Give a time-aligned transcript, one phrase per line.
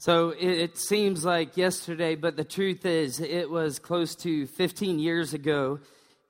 [0.00, 5.00] So it, it, seems like yesterday, but the truth is, it was close to 15
[5.00, 5.80] years ago.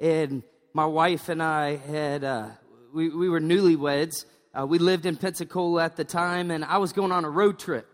[0.01, 2.47] And my wife and I had, uh,
[2.95, 4.25] we, we were newlyweds.
[4.59, 7.59] Uh, we lived in Pensacola at the time, and I was going on a road
[7.59, 7.87] trip.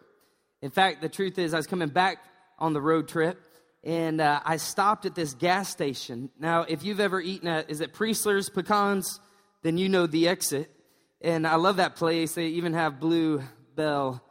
[0.63, 2.19] In fact, the truth is, I was coming back
[2.61, 3.43] on the road trip,
[3.83, 6.31] and uh, I stopped at this gas station.
[6.39, 9.19] Now, if you've ever eaten at, is it Priester's Pecans?
[9.65, 10.71] Then you know the exit.
[11.21, 12.35] And I love that place.
[12.35, 13.43] They even have Blue
[13.75, 14.23] Bell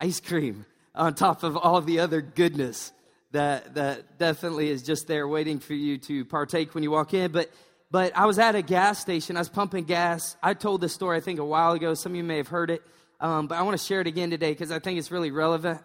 [0.00, 0.64] ice cream
[0.96, 2.92] on top of all the other goodness
[3.32, 7.30] that, that definitely is just there waiting for you to partake when you walk in.
[7.32, 7.50] But,
[7.90, 10.36] but I was at a gas station, I was pumping gas.
[10.42, 11.94] I told this story, I think, a while ago.
[11.94, 12.82] Some of you may have heard it,
[13.20, 15.82] um, but I want to share it again today because I think it's really relevant.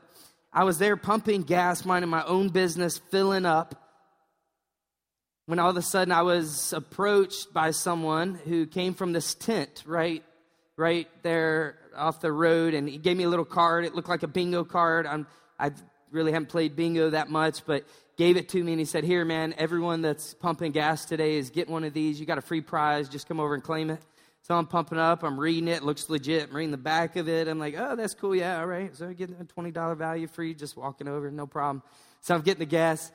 [0.53, 3.75] I was there pumping gas, minding my own business, filling up.
[5.47, 9.83] When all of a sudden I was approached by someone who came from this tent
[9.85, 10.23] right,
[10.77, 13.85] right there off the road, and he gave me a little card.
[13.85, 15.05] It looked like a bingo card.
[15.05, 15.27] I'm,
[15.59, 15.71] I
[16.11, 17.85] really haven't played bingo that much, but
[18.17, 21.49] gave it to me, and he said, "Here, man, everyone that's pumping gas today is
[21.49, 22.19] getting one of these.
[22.19, 23.07] You got a free prize.
[23.07, 24.01] Just come over and claim it."
[24.41, 25.23] So I'm pumping up.
[25.23, 25.77] I'm reading it.
[25.77, 26.49] it looks legit.
[26.49, 27.47] I'm reading the back of it.
[27.47, 28.35] I'm like, "Oh, that's cool.
[28.35, 30.53] Yeah, all right." So I get a twenty dollar value free.
[30.55, 31.83] Just walking over, no problem.
[32.21, 33.11] So I'm getting the gas.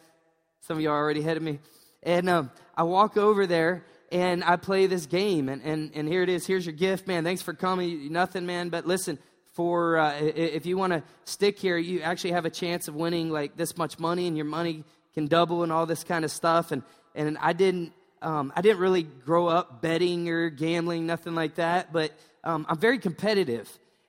[0.60, 1.58] Some of you are already ahead of me,
[2.02, 5.48] and um, I walk over there and I play this game.
[5.48, 6.46] And, and, and here it is.
[6.46, 7.24] Here's your gift, man.
[7.24, 8.12] Thanks for coming.
[8.12, 8.68] Nothing, man.
[8.68, 9.18] But listen,
[9.52, 13.30] for uh, if you want to stick here, you actually have a chance of winning
[13.30, 14.84] like this much money, and your money
[15.14, 16.72] can double and all this kind of stuff.
[16.72, 16.82] And
[17.14, 21.92] and I didn't um, I didn't really grow up betting or gambling, nothing like that.
[21.92, 22.12] But
[22.44, 23.66] um, I'm very competitive,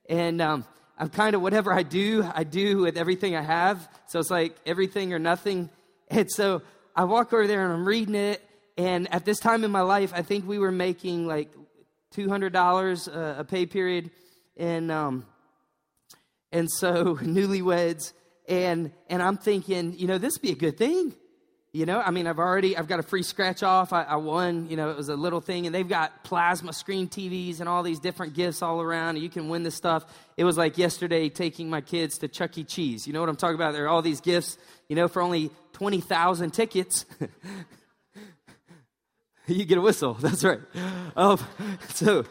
[0.09, 0.65] and um,
[0.99, 3.87] I'm kind of whatever I do, I do with everything I have.
[4.07, 5.69] So it's like everything or nothing.
[6.09, 6.63] And so
[6.95, 8.41] I walk over there and I'm reading it,
[8.77, 11.49] and at this time in my life, I think we were making like
[12.15, 14.11] $200 a pay period.
[14.55, 15.25] And, um,
[16.51, 18.13] and so newlyweds.
[18.47, 21.13] And, and I'm thinking, you know, this would be a good thing.
[21.73, 23.93] You know, I mean, I've already, I've got a free scratch off.
[23.93, 25.65] I, I, won, you know, it was a little thing.
[25.65, 29.17] And they've got plasma screen TVs and all these different gifts all around.
[29.17, 30.05] You can win this stuff.
[30.37, 32.63] It was like yesterday taking my kids to Chuck E.
[32.63, 33.05] Cheese.
[33.05, 33.73] You know what I'm talking about?
[33.73, 34.57] There are all these gifts,
[34.87, 37.05] you know, for only 20,000 tickets.
[39.55, 40.13] you get a whistle.
[40.19, 40.59] That's right.
[41.15, 41.39] Um,
[41.89, 42.25] so,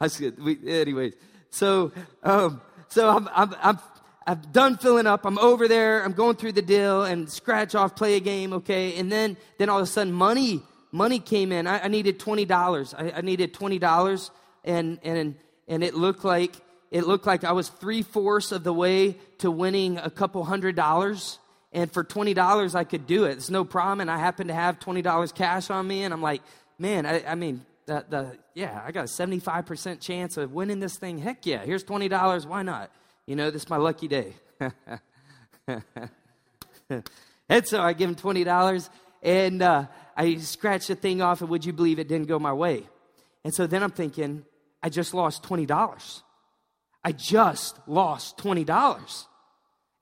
[0.00, 1.14] I, we, anyways,
[1.50, 1.92] so,
[2.22, 3.78] um, so I'm, I'm, I'm,
[4.26, 5.26] I'm done filling up.
[5.26, 6.02] I'm over there.
[6.02, 8.54] I'm going through the deal and scratch off, play a game.
[8.54, 8.98] Okay.
[8.98, 11.66] And then, then all of a sudden money, money came in.
[11.66, 12.94] I, I needed $20.
[12.96, 14.30] I, I needed $20
[14.64, 15.34] and, and,
[15.68, 16.54] and it looked like,
[16.90, 20.74] it looked like I was three fourths of the way to winning a couple hundred
[20.74, 21.38] dollars
[21.74, 23.32] and for $20 I could do it.
[23.32, 24.00] It's no problem.
[24.00, 26.04] And I happen to have $20 cash on me.
[26.04, 26.40] And I'm like,
[26.78, 30.96] man, I, I mean, the, the, yeah, I got a 75% chance of winning this
[30.96, 31.18] thing.
[31.18, 32.46] Heck yeah, here's $20.
[32.46, 32.90] Why not?
[33.26, 34.34] You know, this is my lucky day.
[37.48, 38.88] and so I give him $20
[39.22, 39.86] and uh,
[40.16, 41.40] I scratch the thing off.
[41.40, 42.84] And would you believe it didn't go my way?
[43.42, 44.44] And so then I'm thinking,
[44.82, 46.22] I just lost $20.
[47.02, 49.26] I just lost $20.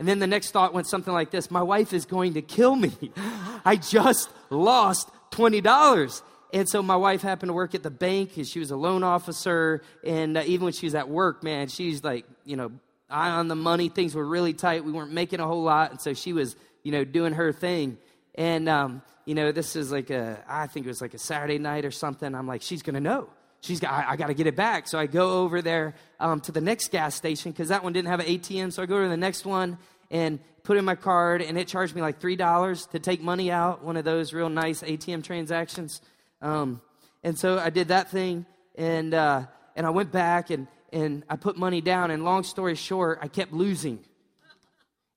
[0.02, 2.74] And then the next thought went something like this My wife is going to kill
[2.74, 2.90] me.
[3.64, 6.22] I just lost $20.
[6.52, 9.04] And so my wife happened to work at the bank and she was a loan
[9.04, 9.80] officer.
[10.04, 12.72] And uh, even when she was at work, man, she's like, you know,
[13.08, 13.90] eye on the money.
[13.90, 14.84] Things were really tight.
[14.84, 15.92] We weren't making a whole lot.
[15.92, 17.96] And so she was, you know, doing her thing.
[18.34, 21.58] And, um, you know, this is like a, I think it was like a Saturday
[21.58, 22.34] night or something.
[22.34, 23.28] I'm like, she's going to know
[23.62, 24.86] she's got, I, I got to get it back.
[24.86, 28.08] So I go over there um, to the next gas station because that one didn't
[28.08, 28.72] have an ATM.
[28.72, 29.78] So I go to the next one
[30.12, 33.82] and put in my card, and it charged me like $3 to take money out,
[33.82, 36.00] one of those real nice ATM transactions.
[36.40, 36.80] Um,
[37.24, 38.46] and so I did that thing,
[38.76, 42.10] and, uh, and I went back and, and I put money down.
[42.10, 44.00] And long story short, I kept losing.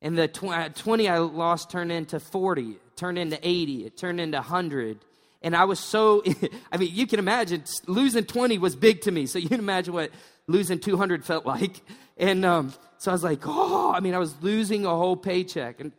[0.02, 3.98] And the tw- uh, 20 I lost turned into 40, it turned into 80, it
[3.98, 5.00] turned into 100.
[5.42, 6.24] And I was so,
[6.72, 9.26] I mean, you can imagine losing 20 was big to me.
[9.26, 10.12] So you can imagine what
[10.48, 11.82] losing 200 felt like.
[12.18, 15.80] And um, so I was like, oh, I mean, I was losing a whole paycheck
[15.80, 15.92] and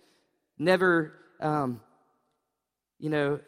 [0.59, 1.81] never, um,
[2.99, 3.41] you know,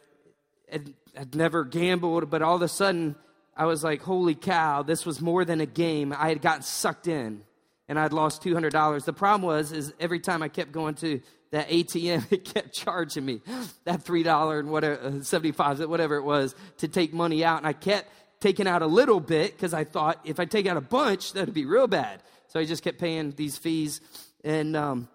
[0.71, 3.15] I'd, I'd never gambled, but all of a sudden
[3.55, 6.13] I was like, holy cow, this was more than a game.
[6.17, 7.41] I had gotten sucked in
[7.87, 9.03] and I'd lost $200.
[9.03, 11.21] The problem was, is every time I kept going to
[11.51, 13.41] that ATM, it kept charging me
[13.85, 17.57] that $3 and whatever, uh, 75, whatever it was to take money out.
[17.57, 20.77] And I kept taking out a little bit because I thought if I take out
[20.77, 22.21] a bunch, that'd be real bad.
[22.49, 24.01] So I just kept paying these fees.
[24.43, 25.07] And, um,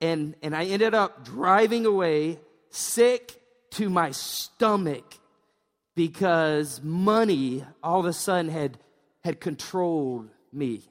[0.00, 2.38] and, and I ended up driving away
[2.70, 3.40] sick
[3.72, 5.18] to my stomach
[5.94, 8.78] because money all of a sudden had,
[9.22, 10.82] had controlled me.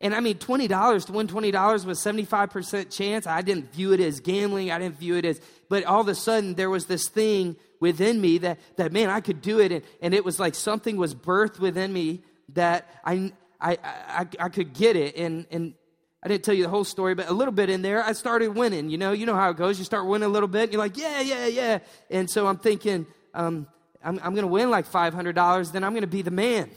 [0.00, 3.26] And I mean, $20 to win $20 was 75% chance.
[3.26, 4.70] I didn't view it as gambling.
[4.70, 8.20] I didn't view it as, but all of a sudden there was this thing within
[8.20, 9.72] me that, that man, I could do it.
[9.72, 14.48] And, and it was like something was birthed within me that I, I, I, I
[14.48, 15.16] could get it.
[15.16, 15.74] And, and
[16.22, 18.48] I didn't tell you the whole story, but a little bit in there, I started
[18.54, 18.88] winning.
[18.88, 19.78] You know, you know how it goes.
[19.78, 21.78] You start winning a little bit, you're like, yeah, yeah, yeah.
[22.10, 23.66] And so I'm thinking, um,
[24.02, 26.70] I'm, I'm going to win like $500, then I'm going to be the man.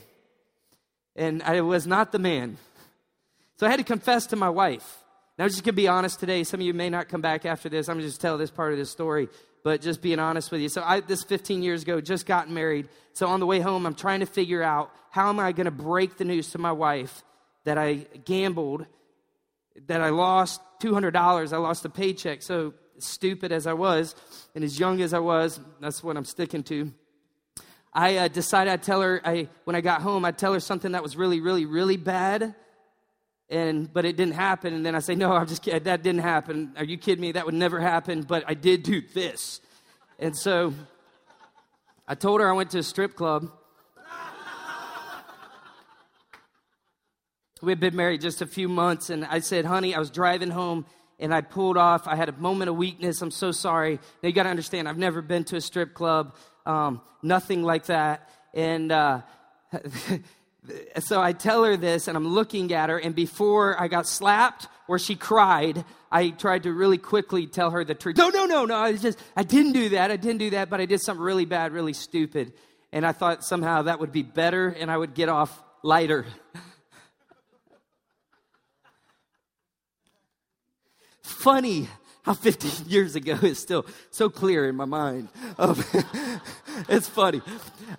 [1.16, 2.58] And I was not the man.
[3.58, 5.04] So I had to confess to my wife.
[5.38, 6.44] Now, I'm just going to be honest today.
[6.44, 7.90] Some of you may not come back after this.
[7.90, 9.30] I'm going to just tell this part of this story,
[9.68, 10.70] but just being honest with you.
[10.70, 12.88] So, I, this 15 years ago, just got married.
[13.12, 15.72] So, on the way home, I'm trying to figure out how am I going to
[15.72, 17.22] break the news to my wife
[17.66, 18.86] that I gambled
[19.88, 21.52] that I lost $200.
[21.52, 22.42] I lost a paycheck.
[22.42, 24.16] So stupid as I was
[24.56, 26.94] and as young as I was, that's what I'm sticking to.
[27.94, 30.94] I uh, decided I'd tell her, I, when I got home, I'd tell her something
[30.94, 32.56] that was really, really, really bad.
[33.50, 34.74] And, but it didn't happen.
[34.74, 35.84] And then I say, no, I'm just kidding.
[35.84, 36.74] That didn't happen.
[36.78, 37.32] Are you kidding me?
[37.32, 38.24] That would never happen.
[38.24, 39.62] But I did do this.
[40.20, 40.74] And so
[42.08, 43.50] I told her I went to a strip club
[47.62, 50.52] We had been married just a few months, and I said, honey, I was driving
[50.52, 50.86] home
[51.20, 52.08] and I pulled off.
[52.08, 53.22] I had a moment of weakness.
[53.24, 54.00] I'm so sorry.
[54.22, 56.36] Now, you got to understand, I've never been to a strip club,
[56.68, 58.30] um, nothing like that.
[58.54, 59.22] And uh,
[61.00, 64.68] so I tell her this, and I'm looking at her, and before I got slapped
[64.88, 68.18] or she cried, I tried to really quickly tell her the truth.
[68.18, 68.76] No, no, no, no.
[68.76, 70.12] I just, I didn't do that.
[70.12, 72.54] I didn't do that, but I did something really bad, really stupid.
[72.92, 76.26] And I thought somehow that would be better and I would get off lighter.
[81.22, 81.88] funny
[82.28, 85.30] how 15 years ago is still so clear in my mind.
[85.58, 85.82] Um,
[86.90, 87.42] it's funny.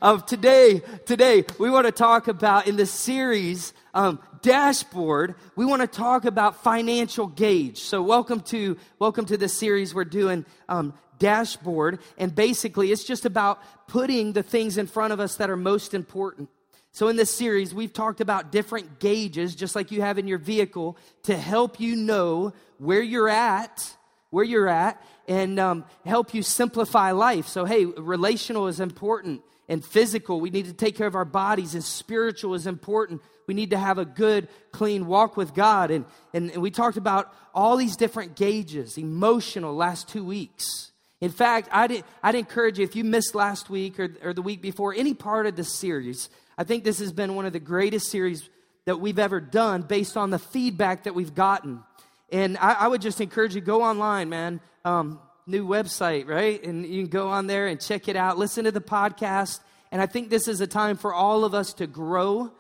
[0.03, 5.35] Um, today, today we want to talk about in this series um, dashboard.
[5.57, 7.79] We want to talk about financial gauge.
[7.79, 10.45] So welcome to welcome to this series we're doing.
[10.69, 15.51] Um, dashboard and basically it's just about putting the things in front of us that
[15.51, 16.49] are most important
[16.91, 20.39] so, in this series, we've talked about different gauges, just like you have in your
[20.39, 23.97] vehicle, to help you know where you're at,
[24.31, 27.47] where you're at, and um, help you simplify life.
[27.47, 31.75] So, hey, relational is important, and physical, we need to take care of our bodies,
[31.75, 33.21] and spiritual is important.
[33.47, 35.91] We need to have a good, clean walk with God.
[35.91, 40.93] And, and, and we talked about all these different gauges, emotional, last two weeks.
[41.21, 44.63] In fact, I'd, I'd encourage you, if you missed last week or, or the week
[44.63, 48.11] before, any part of this series, I think this has been one of the greatest
[48.11, 48.49] series
[48.85, 51.83] that we've ever done based on the feedback that we've gotten.
[52.31, 54.61] And I, I would just encourage you go online, man.
[54.85, 56.63] Um, new website, right?
[56.63, 58.39] And you can go on there and check it out.
[58.39, 59.61] Listen to the podcast.
[59.91, 62.53] And I think this is a time for all of us to grow,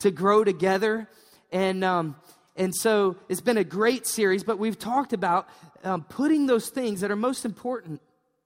[0.00, 1.08] to grow together.
[1.50, 2.16] And um,
[2.56, 4.44] and so it's been a great series.
[4.44, 5.48] But we've talked about
[5.82, 8.00] um, putting those things that are most important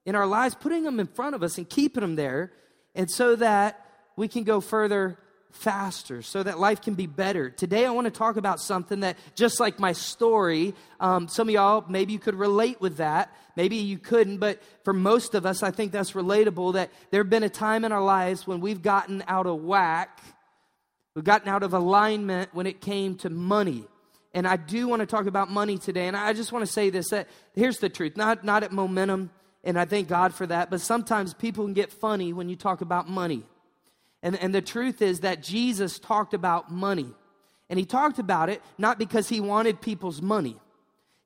[0.07, 2.53] in our lives, putting them in front of us and keeping them there,
[2.95, 3.85] and so that
[4.17, 5.19] we can go further
[5.51, 7.51] faster so that life can be better.
[7.51, 11.55] Today, I want to talk about something that, just like my story, um, some of
[11.55, 13.35] y'all, maybe you could relate with that.
[13.57, 17.31] Maybe you couldn't, but for most of us, I think that's relatable that there have
[17.31, 20.23] been a time in our lives when we've gotten out of whack,
[21.15, 23.85] we've gotten out of alignment when it came to money.
[24.35, 26.07] And I do want to talk about money today.
[26.07, 29.31] And I just want to say this that here's the truth, not, not at momentum,
[29.65, 32.81] and I thank God for that, but sometimes people can get funny when you talk
[32.81, 33.43] about money.
[34.23, 37.15] And, and the truth is that Jesus talked about money.
[37.71, 40.57] And he talked about it not because he wanted people's money.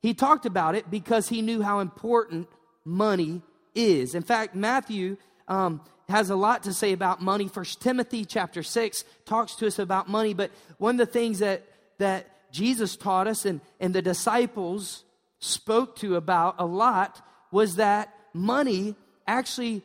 [0.00, 2.48] He talked about it because he knew how important
[2.84, 3.42] money
[3.74, 4.14] is.
[4.14, 7.48] In fact, Matthew um, has a lot to say about money.
[7.48, 10.34] First Timothy chapter 6 talks to us about money.
[10.34, 11.64] But one of the things that,
[11.98, 15.04] that Jesus taught us and, and the disciples
[15.38, 18.96] spoke to about a lot was that money
[19.26, 19.82] actually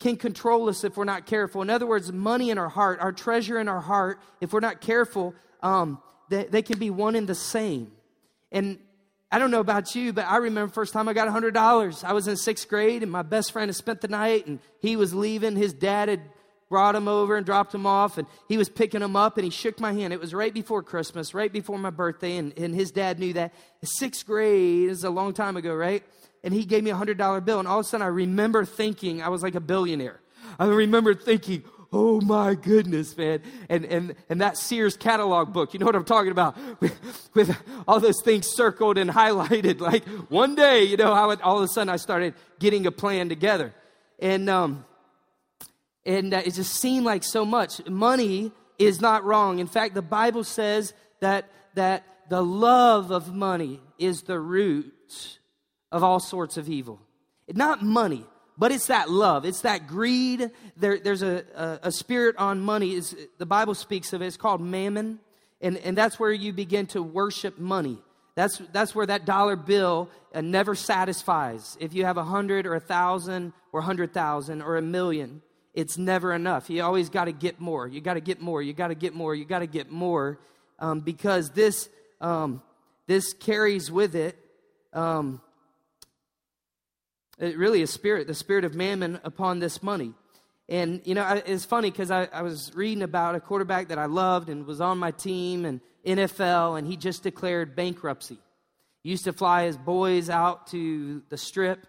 [0.00, 1.62] can control us if we're not careful.
[1.62, 4.80] In other words, money in our heart, our treasure in our heart, if we're not
[4.80, 7.92] careful, um, they, they can be one and the same.
[8.50, 8.78] And
[9.30, 12.04] I don't know about you, but I remember first time I got $100.
[12.04, 14.96] I was in sixth grade, and my best friend had spent the night, and he
[14.96, 15.54] was leaving.
[15.54, 16.22] His dad had
[16.70, 19.50] brought him over and dropped him off, and he was picking him up, and he
[19.50, 20.12] shook my hand.
[20.12, 23.52] It was right before Christmas, right before my birthday, and, and his dad knew that.
[23.82, 26.02] Sixth grade is a long time ago, right?
[26.42, 27.58] And he gave me a hundred dollar bill.
[27.58, 30.20] And all of a sudden, I remember thinking I was like a billionaire.
[30.58, 33.40] I remember thinking, oh my goodness, man.
[33.68, 36.56] And, and, and that Sears catalog book, you know what I'm talking about?
[36.80, 37.56] With, with
[37.86, 39.80] all those things circled and highlighted.
[39.90, 42.92] Like one day, you know, how it, all of a sudden I started getting a
[42.92, 43.74] plan together.
[44.18, 44.84] And, um,
[46.06, 47.84] and uh, it just seemed like so much.
[47.86, 49.58] Money is not wrong.
[49.58, 55.38] In fact, the Bible says that that the love of money is the root
[55.92, 57.00] of all sorts of evil.
[57.52, 58.24] Not money,
[58.56, 59.44] but it's that love.
[59.44, 60.50] It's that greed.
[60.76, 62.94] There, there's a, a, a, spirit on money.
[62.94, 64.26] Is the Bible speaks of it.
[64.26, 65.18] It's called mammon.
[65.60, 67.98] And, and that's where you begin to worship money.
[68.34, 71.76] That's, that's where that dollar bill uh, never satisfies.
[71.80, 75.42] If you have a hundred or a thousand or a hundred thousand or a million,
[75.74, 76.70] it's never enough.
[76.70, 77.86] You always got to get more.
[77.86, 78.62] You got to get more.
[78.62, 79.34] You got to get more.
[79.34, 80.40] You got to get more
[80.78, 81.88] um, because this,
[82.20, 82.62] um,
[83.06, 84.36] this carries with it
[84.92, 85.40] um,
[87.40, 90.12] it really a spirit, the spirit of mammon upon this money.
[90.68, 94.06] And, you know, it's funny because I, I, was reading about a quarterback that I
[94.06, 98.38] loved and was on my team and NFL, and he just declared bankruptcy.
[99.02, 101.86] He used to fly his boys out to the strip,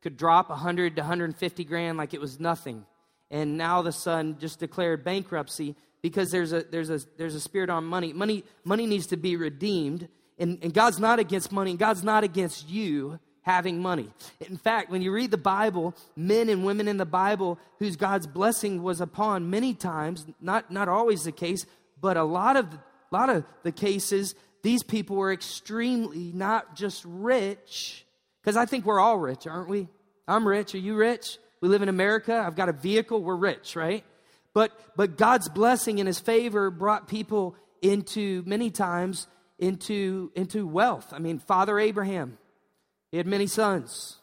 [0.00, 2.84] could drop 100 to 150 grand like it was nothing.
[3.30, 7.70] And now the son just declared bankruptcy because there's a, there's a, there's a spirit
[7.70, 8.12] on money.
[8.12, 10.08] Money, money needs to be redeemed.
[10.38, 14.08] And, and God's not against money, God's not against you having money.
[14.40, 18.26] In fact, when you read the Bible, men and women in the Bible whose God's
[18.26, 21.66] blessing was upon many times, not, not always the case,
[22.00, 22.78] but a lot of, a
[23.12, 28.06] lot of the cases, these people were extremely not just rich,
[28.42, 29.88] because I think we're all rich, aren't we?
[30.26, 30.74] I'm rich.
[30.74, 31.38] Are you rich?
[31.60, 32.34] We live in America.
[32.34, 33.22] I've got a vehicle.
[33.22, 34.04] We're rich, right?
[34.54, 39.26] But, but God's blessing and his favor brought people into many times
[39.58, 41.12] into, into wealth.
[41.12, 42.38] I mean, Father Abraham,
[43.14, 44.16] he had many sons.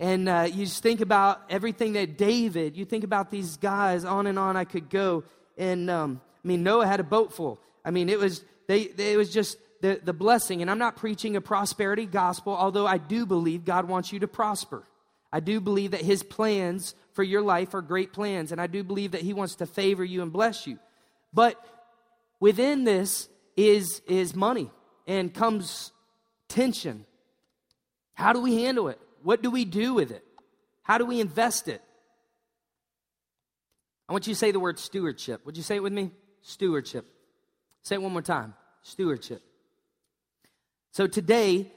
[0.00, 4.26] And uh, you just think about everything that David, you think about these guys, on
[4.26, 5.22] and on I could go.
[5.56, 7.60] And um, I mean, Noah had a boat full.
[7.84, 10.60] I mean, it was, they, they, it was just the, the blessing.
[10.60, 14.26] And I'm not preaching a prosperity gospel, although I do believe God wants you to
[14.26, 14.82] prosper.
[15.32, 18.50] I do believe that his plans for your life are great plans.
[18.50, 20.80] And I do believe that he wants to favor you and bless you.
[21.32, 21.64] But
[22.40, 24.72] within this is, is money
[25.06, 25.92] and comes
[26.48, 27.06] tension
[28.16, 28.98] how do we handle it?
[29.22, 30.24] What do we do with it?
[30.82, 31.82] How do we invest it?
[34.08, 35.44] I want you to say the word stewardship.
[35.44, 36.10] Would you say it with me?
[36.40, 37.04] Stewardship.
[37.82, 38.54] Say it one more time.
[38.82, 39.42] Stewardship.
[40.92, 41.70] So today,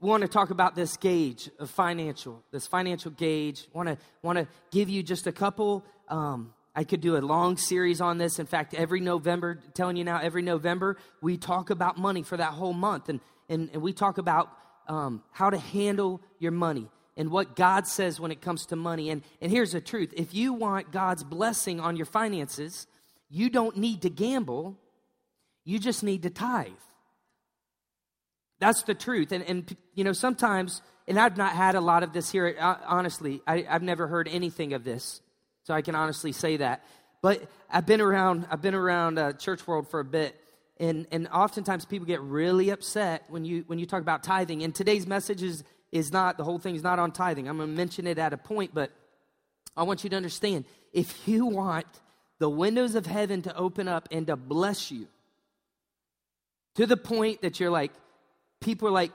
[0.00, 3.68] we want to talk about this gauge of financial, this financial gauge.
[3.72, 5.84] Want to want to give you just a couple.
[6.08, 8.40] Um, I could do a long series on this.
[8.40, 12.54] In fact, every November, telling you now, every November we talk about money for that
[12.54, 14.50] whole month, and and, and we talk about
[14.88, 19.10] um, how to handle your money and what God says when it comes to money.
[19.10, 22.86] And, and here's the truth if you want God's blessing on your finances,
[23.28, 24.78] you don't need to gamble,
[25.64, 26.72] you just need to tithe.
[28.58, 29.32] That's the truth.
[29.32, 32.76] And, and you know, sometimes, and I've not had a lot of this here, uh,
[32.86, 35.20] honestly, I, I've never heard anything of this.
[35.64, 36.84] So I can honestly say that.
[37.22, 40.40] But I've been around, I've been around uh, church world for a bit.
[40.78, 44.62] And, and oftentimes people get really upset when you, when you talk about tithing.
[44.62, 47.48] And today's message is, is not, the whole thing is not on tithing.
[47.48, 48.90] I'm going to mention it at a point, but
[49.76, 51.86] I want you to understand if you want
[52.38, 55.06] the windows of heaven to open up and to bless you
[56.74, 57.92] to the point that you're like,
[58.60, 59.12] people are like,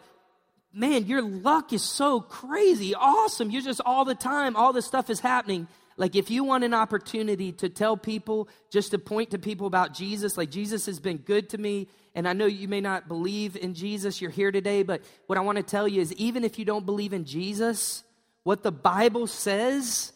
[0.73, 3.51] man, your luck is so crazy, awesome.
[3.51, 5.67] You're just all the time, all this stuff is happening.
[6.01, 9.93] Like, if you want an opportunity to tell people, just to point to people about
[9.93, 13.55] Jesus, like, Jesus has been good to me, and I know you may not believe
[13.55, 16.57] in Jesus, you're here today, but what I want to tell you is even if
[16.57, 18.03] you don't believe in Jesus,
[18.41, 20.11] what the Bible says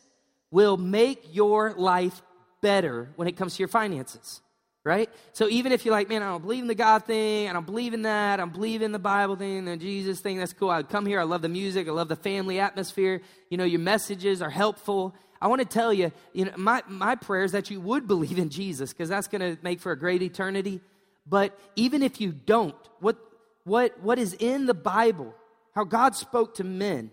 [0.49, 2.19] will make your life
[2.61, 4.41] better when it comes to your finances
[4.85, 5.09] right?
[5.33, 7.65] So even if you're like, man, I don't believe in the God thing, I don't
[7.65, 10.69] believe in that, I don't believe in the Bible thing, the Jesus thing, that's cool.
[10.69, 13.21] I come here, I love the music, I love the family atmosphere.
[13.49, 15.15] You know, your messages are helpful.
[15.45, 18.39] I want to tell you, you know, my, my prayer is that you would believe
[18.39, 20.81] in Jesus because that's going to make for a great eternity.
[21.27, 23.17] But even if you don't, what,
[23.63, 25.35] what, what is in the Bible,
[25.75, 27.11] how God spoke to men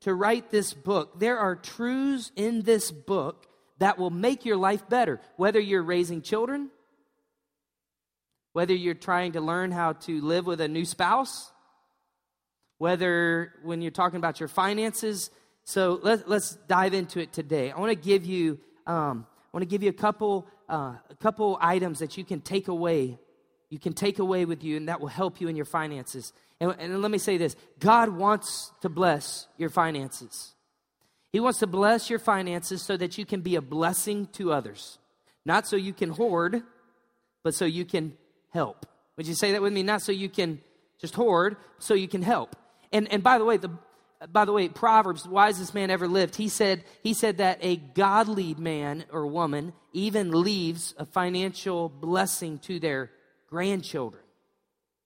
[0.00, 3.48] to write this book, there are truths in this book
[3.80, 5.20] that will make your life better.
[5.36, 6.70] Whether you're raising children,
[8.54, 11.52] whether you're trying to learn how to live with a new spouse,
[12.78, 15.30] whether when you're talking about your finances,
[15.64, 17.70] so let, let's dive into it today.
[17.70, 21.16] I want to give you, um, I want to give you a couple, uh, a
[21.20, 23.18] couple items that you can take away.
[23.70, 26.32] You can take away with you, and that will help you in your finances.
[26.60, 30.54] And, and let me say this: God wants to bless your finances.
[31.32, 34.98] He wants to bless your finances so that you can be a blessing to others,
[35.44, 36.62] not so you can hoard,
[37.42, 38.12] but so you can
[38.50, 38.86] help.
[39.16, 39.82] Would you say that with me?
[39.82, 40.60] Not so you can
[41.00, 42.54] just hoard, so you can help.
[42.92, 43.70] And and by the way, the
[44.32, 48.54] by the way, Proverbs, wisest man ever lived, he said, he said that a godly
[48.54, 53.10] man or woman even leaves a financial blessing to their
[53.48, 54.22] grandchildren.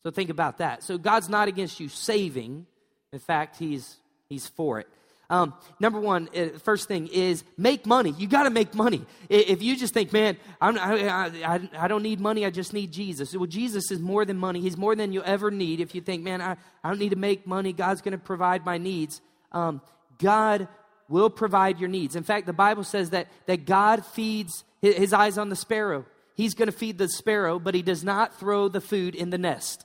[0.02, 0.82] So think about that.
[0.82, 2.66] So God's not against you saving.
[3.12, 3.96] In fact, He's
[4.28, 4.88] He's for it.
[5.30, 8.14] Um, number one, uh, thing is make money.
[8.16, 9.04] You got to make money.
[9.28, 12.92] If you just think, man, I'm, I, I, I, don't need money, I just need
[12.92, 13.36] Jesus.
[13.36, 14.60] Well, Jesus is more than money.
[14.60, 15.80] He's more than you'll ever need.
[15.80, 18.64] If you think, man, I, I don't need to make money, God's going to provide
[18.64, 19.20] my needs.
[19.52, 19.82] Um,
[20.18, 20.66] God
[21.10, 22.16] will provide your needs.
[22.16, 26.06] In fact, the Bible says that, that God feeds his, his eyes on the sparrow.
[26.34, 29.38] He's going to feed the sparrow, but he does not throw the food in the
[29.38, 29.84] nest.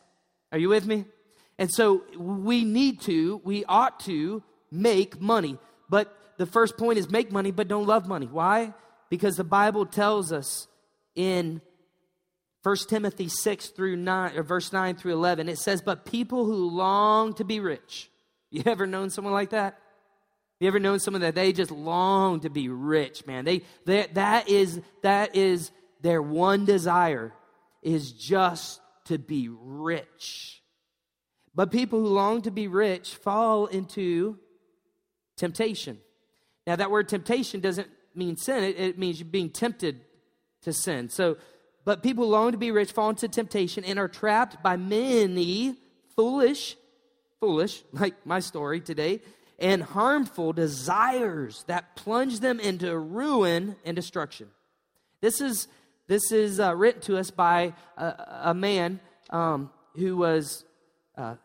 [0.54, 1.04] Are you with me?
[1.60, 4.42] And so we need to, we ought to
[4.74, 5.58] make money.
[5.90, 8.28] But the first point is make money, but don't love money.
[8.28, 8.74] Why?
[9.10, 10.68] Because the Bible tells us
[11.16, 11.62] in
[12.64, 16.70] 1 Timothy 6 through 9, or verse 9 through 11, it says, But people who
[16.70, 18.10] long to be rich.
[18.54, 19.80] You ever known someone like that?
[20.60, 23.46] You ever known someone that they just long to be rich, man?
[23.46, 27.34] They, they that is that is their one desire
[27.82, 30.62] is just to be rich.
[31.56, 34.38] But people who long to be rich fall into
[35.38, 36.00] temptation.
[36.66, 40.02] Now, that word temptation doesn't mean sin, it, it means being tempted
[40.62, 41.10] to sin.
[41.10, 41.38] So,
[41.86, 45.76] but people long to be rich fall into temptation and are trapped by many
[46.16, 46.78] foolish,
[47.40, 49.22] foolish, like my story today,
[49.60, 54.50] and harmful desires that plunge them into ruin and destruction.
[55.22, 55.68] This is
[56.08, 59.00] this is uh, written to us by a, a man
[59.30, 60.66] um, who was
[61.18, 61.36] uh,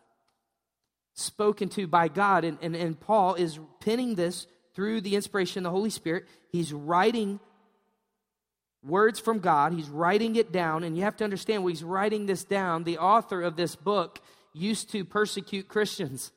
[1.18, 2.44] spoken to by God.
[2.44, 6.26] And, and, and Paul is penning this through the inspiration of the Holy Spirit.
[6.50, 7.40] He's writing
[8.84, 10.84] words from God, he's writing it down.
[10.84, 14.20] And you have to understand when he's writing this down, the author of this book
[14.52, 16.32] used to persecute Christians.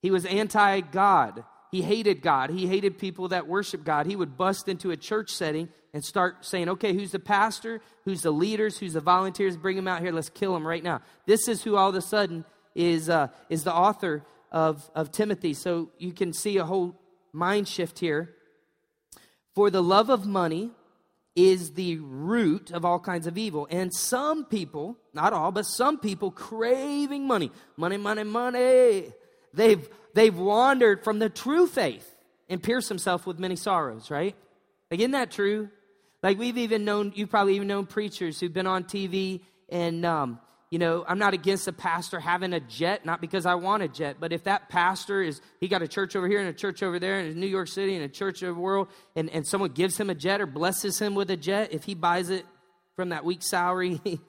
[0.00, 1.44] He was anti God.
[1.70, 2.50] He hated God.
[2.50, 4.06] He hated people that worship God.
[4.06, 7.80] He would bust into a church setting and start saying, okay, who's the pastor?
[8.04, 8.78] Who's the leaders?
[8.78, 9.56] Who's the volunteers?
[9.56, 10.10] Bring them out here.
[10.10, 11.00] Let's kill them right now.
[11.26, 15.54] This is who all of a sudden is, uh, is the author of, of Timothy.
[15.54, 16.98] So you can see a whole
[17.32, 18.34] mind shift here.
[19.54, 20.70] For the love of money
[21.36, 23.66] is the root of all kinds of evil.
[23.70, 29.12] And some people, not all, but some people craving money, money, money, money,
[29.54, 32.08] they've, they've wandered from the true faith
[32.48, 34.34] and pierced themselves with many sorrows, right?
[34.90, 35.70] Like, isn't that true?
[36.22, 40.40] Like, we've even known, you've probably even known preachers who've been on TV and, um,
[40.70, 43.88] you know, I'm not against a pastor having a jet, not because I want a
[43.88, 46.84] jet, but if that pastor is, he got a church over here and a church
[46.84, 49.70] over there in New York City and a church over the world, and, and someone
[49.70, 52.46] gives him a jet or blesses him with a jet, if he buys it
[52.94, 54.00] from that week's salary,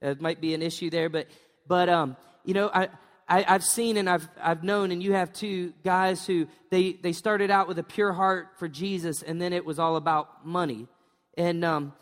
[0.00, 1.10] it might be an issue there.
[1.10, 1.26] But,
[1.68, 2.88] but um, you know, I,
[3.28, 7.12] I, have seen and I've, I've known, and you have two guys who they, they
[7.12, 10.88] started out with a pure heart for Jesus, and then it was all about money.
[11.36, 11.92] And um,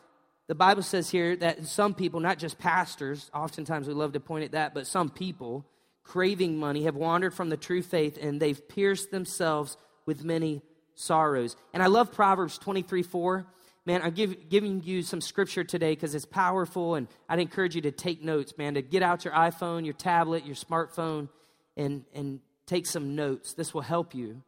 [0.48, 4.44] the Bible says here that some people, not just pastors, oftentimes we love to point
[4.44, 5.66] at that, but some people
[6.02, 10.62] craving money have wandered from the true faith and they've pierced themselves with many
[10.94, 11.54] sorrows.
[11.74, 13.46] And I love Proverbs 23 4.
[13.84, 17.80] Man, I'm give, giving you some scripture today because it's powerful, and I'd encourage you
[17.82, 21.30] to take notes, man, to get out your iPhone, your tablet, your smartphone,
[21.74, 23.54] and, and take some notes.
[23.54, 24.42] This will help you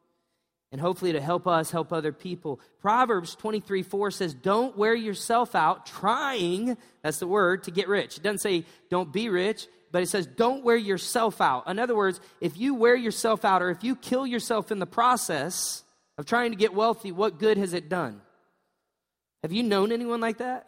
[0.73, 2.61] and hopefully to help us help other people.
[2.81, 8.19] Proverbs 23 4 says, Don't wear yourself out trying, that's the word, to get rich.
[8.19, 11.69] It doesn't say don't be rich, but it says don't wear yourself out.
[11.69, 14.87] In other words, if you wear yourself out or if you kill yourself in the
[14.87, 15.83] process
[16.19, 18.21] of trying to get wealthy, what good has it done?
[19.43, 20.67] Have you known anyone like that?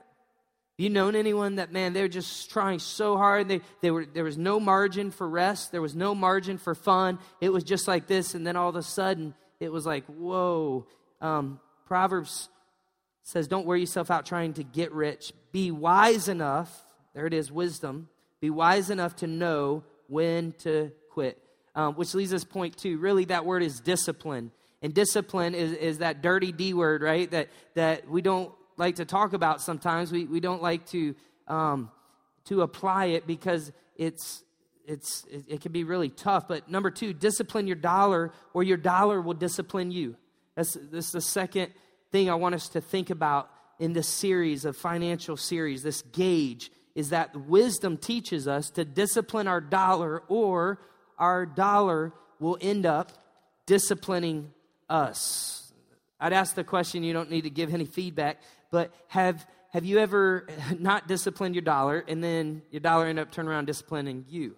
[0.79, 3.47] You known anyone that, man, they're just trying so hard?
[3.47, 7.19] They, they were, there was no margin for rest, there was no margin for fun.
[7.41, 10.87] It was just like this, and then all of a sudden, it was like, whoa.
[11.20, 12.48] Um, Proverbs
[13.22, 15.33] says, Don't wear yourself out trying to get rich.
[15.53, 18.09] Be wise enough, there it is, wisdom.
[18.40, 21.38] Be wise enough to know when to quit.
[21.75, 22.98] Um, which leads us point two.
[22.98, 24.51] Really, that word is discipline.
[24.83, 27.31] And discipline is, is that dirty D word, right?
[27.31, 30.11] That, that we don't like to talk about sometimes.
[30.11, 31.14] We, we don't like to,
[31.46, 31.90] um,
[32.46, 34.42] to apply it because it's,
[34.87, 36.49] it's, it, it can be really tough.
[36.49, 40.16] But number two, discipline your dollar, or your dollar will discipline you.
[40.55, 41.73] That's, this is the second
[42.11, 46.71] thing I want us to think about in this series of financial series, this gauge,
[46.95, 50.79] is that wisdom teaches us to discipline our dollar, or
[51.18, 53.12] our dollar will end up
[53.66, 54.53] disciplining
[54.88, 55.73] us.
[56.21, 58.40] I'd ask the question, you don't need to give any feedback,
[58.71, 60.47] but have, have you ever
[60.79, 64.57] not disciplined your dollar and then your dollar end up turning around disciplining you?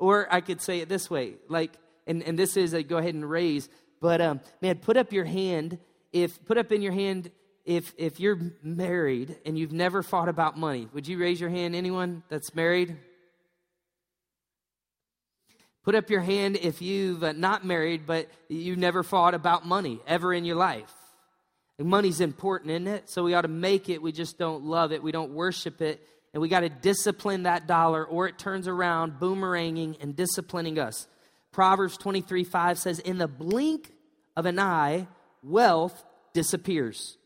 [0.00, 1.72] Or I could say it this way, like,
[2.06, 3.68] and, and this is a go ahead and raise,
[4.00, 5.78] but um, man, put up your hand
[6.10, 7.30] if put up in your hand
[7.66, 10.88] if if you're married and you've never fought about money.
[10.94, 11.76] Would you raise your hand?
[11.76, 12.96] Anyone that's married?
[15.82, 20.00] Put up your hand if you've uh, not married, but you've never fought about money
[20.06, 20.92] ever in your life.
[21.78, 23.10] money's important, isn't it?
[23.10, 24.02] So we ought to make it.
[24.02, 25.02] We just don't love it.
[25.02, 26.06] We don't worship it.
[26.32, 31.08] And we got to discipline that dollar, or it turns around, boomeranging and disciplining us.
[31.52, 33.92] Proverbs 23 5 says, In the blink
[34.36, 35.08] of an eye,
[35.42, 37.16] wealth disappears.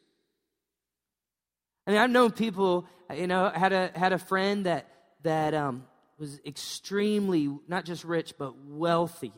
[1.87, 4.89] I mean, I've known people, you know, had a had a friend that
[5.23, 5.85] that um,
[6.19, 9.33] was extremely not just rich but wealthy,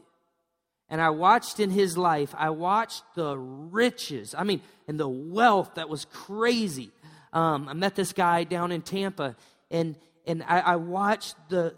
[0.89, 2.35] and I watched in his life.
[2.39, 4.35] I watched the riches.
[4.37, 6.93] I mean, and the wealth that was crazy.
[7.33, 9.37] Um, I met this guy down in Tampa,
[9.71, 11.75] and and I, I watched the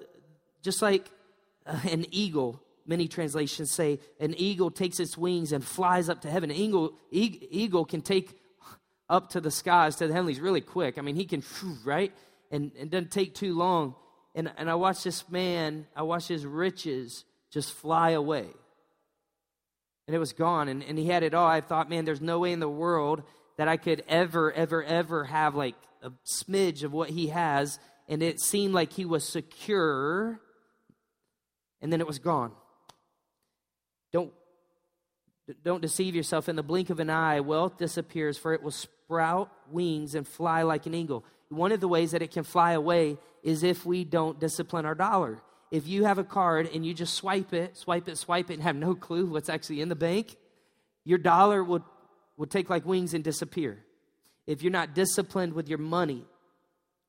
[0.63, 1.11] just like
[1.67, 6.31] uh, an eagle many translations say an eagle takes its wings and flies up to
[6.31, 6.51] heaven.
[6.51, 8.41] An eagle, eagle can take
[9.09, 10.99] up to the skies, to the heavenlies really quick.
[10.99, 11.45] I mean, he can,
[11.85, 12.13] right?
[12.51, 13.95] And it doesn't take too long.
[14.35, 18.47] And, and I watched this man, I watched his riches just fly away.
[20.07, 20.69] And it was gone.
[20.69, 21.47] And, and he had it all.
[21.47, 23.23] I thought, man, there's no way in the world
[23.59, 27.79] that I could ever, ever, ever have like a smidge of what he has.
[28.09, 30.41] And it seemed like he was secure.
[31.81, 32.53] And then it was gone.
[34.13, 34.33] Don't,
[35.65, 36.49] don't deceive yourself.
[36.49, 40.63] In the blink of an eye, wealth disappears, for it will sprout wings and fly
[40.63, 41.25] like an eagle.
[41.49, 44.95] One of the ways that it can fly away is if we don't discipline our
[44.95, 45.41] dollar.
[45.71, 48.63] If you have a card and you just swipe it, swipe it, swipe it, and
[48.63, 50.37] have no clue what's actually in the bank,
[51.05, 51.85] your dollar will,
[52.37, 53.85] will take like wings and disappear.
[54.49, 56.25] If you're not disciplined with your money,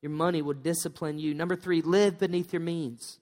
[0.01, 1.33] your money will discipline you.
[1.33, 3.17] Number three, live beneath your means.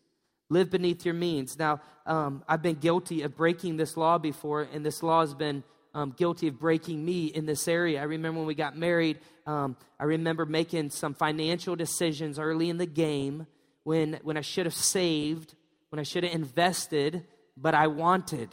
[0.50, 1.56] Live beneath your means.
[1.60, 5.64] Now, um, I've been guilty of breaking this law before, and this law has been
[5.94, 8.02] um, guilty of breaking me in this area.
[8.02, 12.78] I remember when we got married, um, I remember making some financial decisions early in
[12.78, 13.46] the game
[13.84, 15.54] when, when I should have saved,
[15.90, 17.24] when I should have invested,
[17.56, 18.50] but I wanted.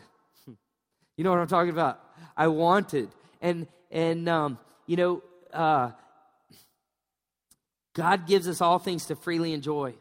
[1.17, 2.01] You know what I'm talking about?
[2.37, 3.09] I wanted.
[3.41, 5.23] And, and um, you know,
[5.55, 5.91] uh,
[7.95, 9.95] God gives us all things to freely enjoy.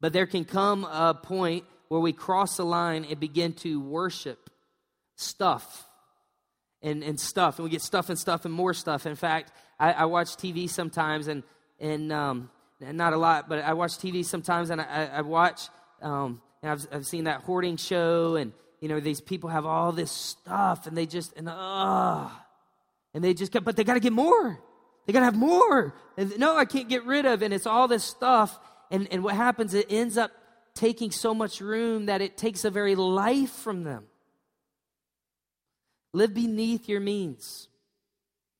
[0.00, 4.50] But there can come a point where we cross the line and begin to worship
[5.14, 5.86] stuff
[6.82, 7.58] and, and stuff.
[7.58, 9.06] And we get stuff and stuff and more stuff.
[9.06, 11.44] In fact, I, I watch TV sometimes and,
[11.78, 15.68] and, um, not a lot, but I watch TV sometimes and I, I watch,
[16.00, 19.92] um, and I've, I've seen that hoarding show and, you know, these people have all
[19.92, 22.28] this stuff and they just, and, uh,
[23.14, 24.58] and they just, but they got to get more.
[25.06, 25.94] They got to have more.
[26.16, 27.42] And, no, I can't get rid of.
[27.42, 28.58] And it's all this stuff
[28.92, 30.30] and, and what happens, it ends up
[30.74, 34.04] taking so much room that it takes a very life from them.
[36.12, 37.68] Live beneath your means.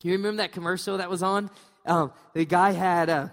[0.02, 1.50] You remember that commercial that was on?
[1.84, 3.32] Um, the guy had a,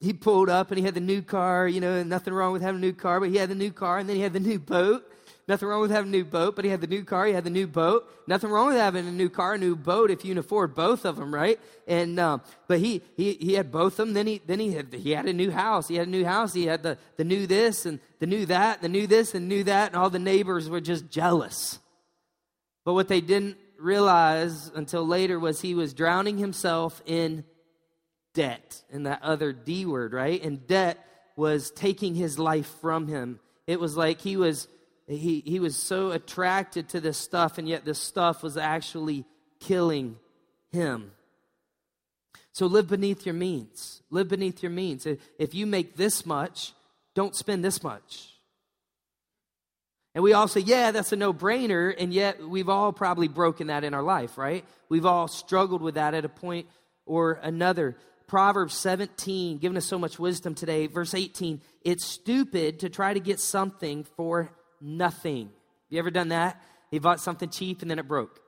[0.00, 2.80] he pulled up and he had the new car, you know, nothing wrong with having
[2.80, 4.60] a new car, but he had the new car and then he had the new
[4.60, 5.04] boat.
[5.48, 7.42] Nothing wrong with having a new boat, but he had the new car, he had
[7.42, 8.08] the new boat.
[8.28, 11.04] Nothing wrong with having a new car, a new boat if you can afford both
[11.04, 11.58] of them, right?
[11.88, 14.14] And um, but he he he had both of them.
[14.14, 15.88] Then he then he had he had a new house.
[15.88, 16.54] He had a new house.
[16.54, 19.64] He had the the new this and the new that, the new this and new
[19.64, 21.80] that, and all the neighbors were just jealous.
[22.84, 27.44] But what they didn't realize until later was he was drowning himself in
[28.32, 30.42] debt, in that other D word, right?
[30.42, 33.40] And debt was taking his life from him.
[33.66, 34.68] It was like he was
[35.06, 39.24] he, he was so attracted to this stuff, and yet this stuff was actually
[39.60, 40.16] killing
[40.70, 41.12] him.
[42.52, 44.02] So live beneath your means.
[44.10, 45.06] Live beneath your means.
[45.38, 46.72] If you make this much,
[47.14, 48.28] don't spend this much.
[50.14, 51.94] And we all say, yeah, that's a no brainer.
[51.98, 54.64] And yet we've all probably broken that in our life, right?
[54.90, 56.66] We've all struggled with that at a point
[57.06, 57.96] or another.
[58.26, 63.20] Proverbs 17, giving us so much wisdom today, verse 18 it's stupid to try to
[63.20, 64.50] get something for
[64.82, 65.46] nothing.
[65.46, 65.52] Have
[65.90, 66.60] you ever done that?
[66.90, 68.40] You bought something cheap and then it broke.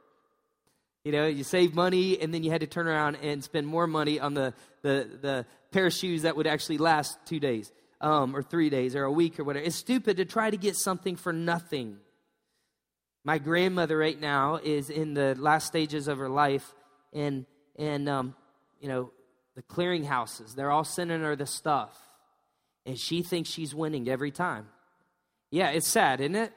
[1.04, 3.86] You know, you save money and then you had to turn around and spend more
[3.86, 7.70] money on the, the, the pair of shoes that would actually last two days
[8.00, 9.64] um, or three days or a week or whatever.
[9.64, 11.96] It's stupid to try to get something for nothing.
[13.24, 16.74] My grandmother right now is in the last stages of her life,
[17.14, 17.46] and
[17.78, 18.34] and um,
[18.80, 19.12] you know
[19.56, 20.54] the clearinghouses.
[20.54, 21.98] They're all sending her the stuff,
[22.84, 24.66] and she thinks she's winning every time.
[25.54, 26.52] Yeah, it's sad, isn't it?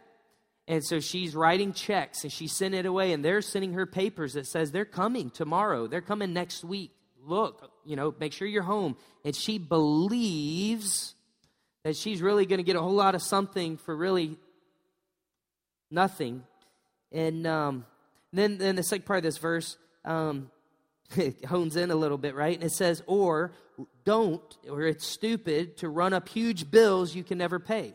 [0.68, 4.34] And so she's writing checks and she sent it away, and they're sending her papers
[4.34, 6.94] that says they're coming tomorrow, they're coming next week.
[7.24, 8.98] Look, you know, make sure you're home.
[9.24, 11.14] And she believes
[11.84, 14.36] that she's really going to get a whole lot of something for really
[15.92, 16.42] nothing.
[17.12, 17.86] And um,
[18.34, 20.50] then, then the second part of this verse um,
[21.48, 22.56] hones in a little bit, right?
[22.56, 23.52] And it says, or
[24.06, 27.94] don't, or it's stupid to run up huge bills you can never pay.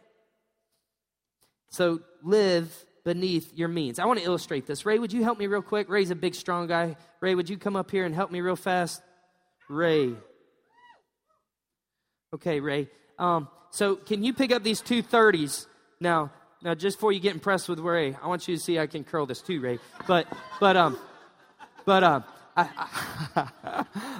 [1.73, 2.71] So live
[3.03, 3.99] beneath your means.
[3.99, 4.85] I want to illustrate this.
[4.85, 5.89] Ray, would you help me real quick?
[5.89, 6.97] Ray's a big, strong guy.
[7.21, 9.03] Ray, would you come up here and help me real fast?
[9.71, 10.13] Ray.
[12.35, 12.91] Okay, Ray.
[13.19, 15.67] Um, so can you pick up these two 30s?
[15.99, 16.31] Now,
[16.63, 19.03] now, just before you get impressed with Ray, I want you to see I can
[19.03, 19.79] curl this too, Ray.
[20.07, 20.27] But,
[20.61, 20.99] but, um,
[21.87, 22.69] but, um, I,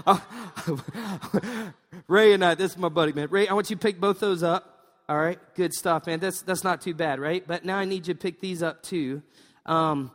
[0.07, 1.73] I,
[2.09, 3.29] Ray and I, this is my buddy, man.
[3.31, 4.72] Ray, I want you to pick both those up.
[5.13, 6.21] All right, good stuff, man.
[6.21, 7.47] That's that's not too bad, right?
[7.47, 9.21] But now I need you to pick these up too.
[9.67, 10.11] Um,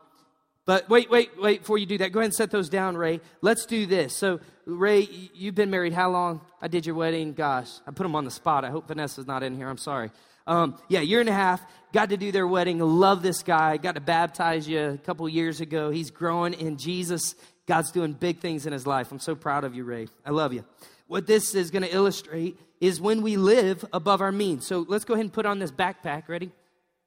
[0.66, 1.60] but wait, wait, wait.
[1.60, 3.22] Before you do that, go ahead and set those down, Ray.
[3.42, 4.16] Let's do this.
[4.16, 6.42] So, Ray, you've been married how long?
[6.64, 7.34] I did your wedding.
[7.34, 8.66] Gosh, I put them on the spot.
[8.66, 9.70] I hope Vanessa's not in here.
[9.70, 10.10] I'm sorry.
[10.48, 11.64] Um, yeah, year and a half.
[11.94, 12.80] Got to do their wedding.
[12.80, 13.78] Love this guy.
[13.78, 15.92] Got to baptize you a couple years ago.
[15.92, 17.36] He's growing in Jesus.
[17.68, 19.12] God's doing big things in his life.
[19.12, 20.08] I'm so proud of you, Ray.
[20.26, 20.66] I love you.
[21.08, 24.68] What this is going to illustrate is when we live above our means.
[24.68, 26.28] So let's go ahead and put on this backpack.
[26.28, 26.52] Ready?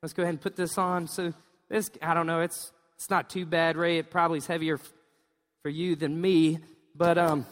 [0.02, 1.06] Let's go ahead and put this on.
[1.06, 1.32] So
[1.68, 3.98] this, I don't know, it's it's not too bad, Ray.
[3.98, 4.92] It probably is heavier f-
[5.62, 6.58] for you than me,
[6.94, 7.46] but um,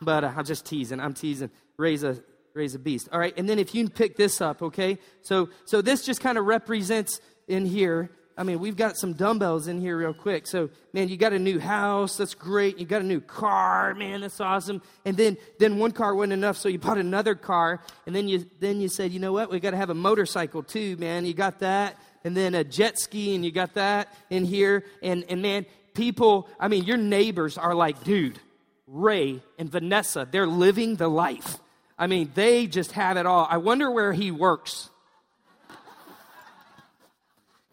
[0.00, 1.00] but uh, I'm just teasing.
[1.00, 1.50] I'm teasing.
[1.78, 2.18] Ray's a
[2.54, 3.08] Ray's a beast.
[3.12, 4.98] All right, and then if you can pick this up, okay?
[5.22, 9.68] So so this just kind of represents in here I mean, we've got some dumbbells
[9.68, 10.46] in here real quick.
[10.46, 12.16] So, man, you got a new house.
[12.16, 12.78] That's great.
[12.78, 13.94] You got a new car.
[13.94, 14.80] Man, that's awesome.
[15.04, 17.80] And then, then one car wasn't enough, so you bought another car.
[18.06, 19.50] And then you, then you said, you know what?
[19.50, 21.26] We got to have a motorcycle too, man.
[21.26, 21.98] You got that.
[22.24, 24.84] And then a jet ski, and you got that in here.
[25.02, 28.38] And, and man, people, I mean, your neighbors are like, dude,
[28.86, 31.58] Ray and Vanessa, they're living the life.
[31.98, 33.46] I mean, they just have it all.
[33.48, 34.88] I wonder where he works.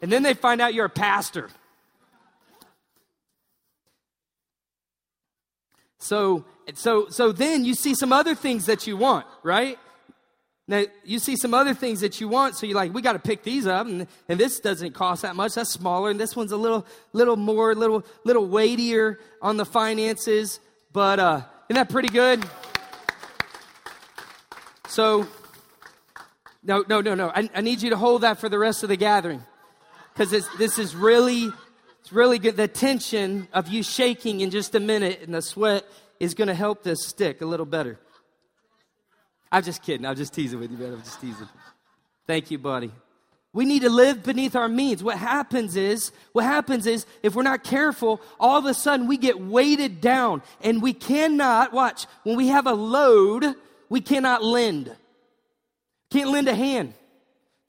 [0.02, 1.50] And then they find out you're a pastor.
[6.00, 9.78] So, so, so then you see some other things that you want, right?
[10.68, 13.20] Now, you see some other things that you want, so you're like, we got to
[13.20, 15.56] pick these up, and, and this doesn't cost that much.
[15.56, 20.60] That's smaller, and this one's a little, little more, little, little weightier on the finances.
[20.94, 22.48] But uh, isn't that pretty good?
[24.88, 25.28] So,
[26.64, 27.32] no, no, no, no.
[27.34, 29.44] I, I need you to hold that for the rest of the gathering
[30.20, 31.50] because this is really,
[32.02, 32.58] it's really good.
[32.58, 35.86] The tension of you shaking in just a minute and the sweat
[36.20, 37.98] is going to help this stick a little better.
[39.50, 40.06] I'm just kidding.
[40.06, 40.92] I'm just teasing with you, man.
[40.92, 41.48] I'm just teasing.
[42.28, 42.92] Thank you, buddy.
[43.54, 45.02] We need to live beneath our means.
[45.02, 49.16] What happens is, what happens is, if we're not careful, all of a sudden we
[49.16, 53.56] get weighted down and we cannot, watch, when we have a load,
[53.88, 54.94] we cannot lend.
[56.12, 56.94] Can't lend a hand.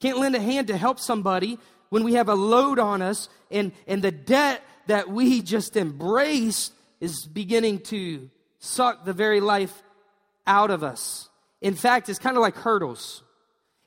[0.01, 1.57] Can't lend a hand to help somebody
[1.91, 6.71] when we have a load on us and, and the debt that we just embrace
[7.01, 9.83] is beginning to suck the very life
[10.47, 11.29] out of us.
[11.59, 13.23] In fact, it's kind of like hurdles.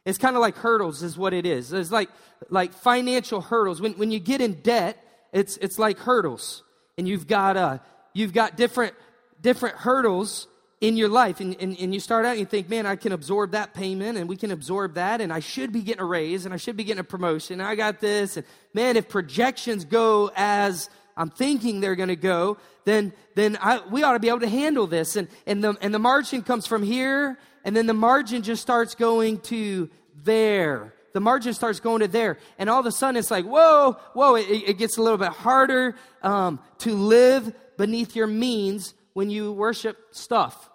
[0.05, 1.73] It's kind of like hurdles is what it is.
[1.73, 2.11] It's like,
[2.51, 3.81] like financial hurdles.
[3.81, 6.63] When, when you get in debt, it's, it's like hurdles.
[6.99, 7.79] And you've got, uh,
[8.13, 8.95] you've got different,
[9.41, 10.47] different hurdles
[10.87, 13.13] in your life and, and, and, you start out and you think man i can
[13.13, 16.45] absorb that payment and we can absorb that and i should be getting a raise
[16.45, 20.31] and i should be getting a promotion i got this and man if projections go
[20.37, 24.41] as i'm thinking they're going to go then then I, we ought to be able
[24.41, 25.17] to handle this.
[25.17, 28.95] And, and, the, and the margin comes from here and then the margin just starts
[28.95, 29.91] going to
[30.23, 30.95] there.
[31.13, 32.39] The margin starts going to there.
[32.59, 35.29] And all of a sudden it's like whoa whoa it, it gets a little bit
[35.29, 40.71] harder um, to live beneath your means when you worship stuff